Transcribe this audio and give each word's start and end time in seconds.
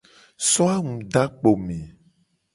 So 0.49 0.63
angu 0.73 0.95
do 1.11 1.19
akpo 1.25 1.49
me. 1.65 1.77